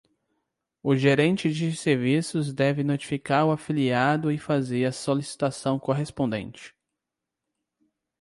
[0.81, 6.75] O gerente de serviços deve notificar o afiliado e fazer a solicitação correspondente.